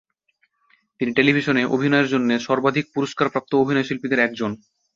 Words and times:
তিনি 1.01 1.11
টেলিভিশনে 1.13 1.63
অভিনয়ের 1.75 2.11
জন্য 2.13 2.29
সর্বাধিক 2.39 2.85
পুরস্কারপ্রাপ্ত 2.95 3.51
অভিনয়শিল্পীদের 3.55 4.19
একজন। 4.19 4.51